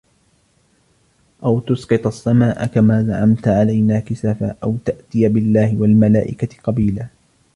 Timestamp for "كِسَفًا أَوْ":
3.99-4.75